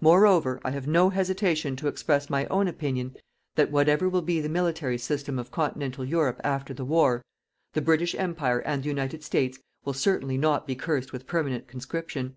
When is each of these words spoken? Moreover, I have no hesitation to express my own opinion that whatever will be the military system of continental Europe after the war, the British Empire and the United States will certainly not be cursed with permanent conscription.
Moreover, 0.00 0.58
I 0.64 0.72
have 0.72 0.88
no 0.88 1.10
hesitation 1.10 1.76
to 1.76 1.86
express 1.86 2.28
my 2.28 2.44
own 2.46 2.66
opinion 2.66 3.14
that 3.54 3.70
whatever 3.70 4.08
will 4.08 4.20
be 4.20 4.40
the 4.40 4.48
military 4.48 4.98
system 4.98 5.38
of 5.38 5.52
continental 5.52 6.04
Europe 6.04 6.40
after 6.42 6.74
the 6.74 6.84
war, 6.84 7.22
the 7.74 7.80
British 7.80 8.16
Empire 8.16 8.58
and 8.58 8.82
the 8.82 8.88
United 8.88 9.22
States 9.22 9.60
will 9.84 9.94
certainly 9.94 10.36
not 10.36 10.66
be 10.66 10.74
cursed 10.74 11.12
with 11.12 11.28
permanent 11.28 11.68
conscription. 11.68 12.36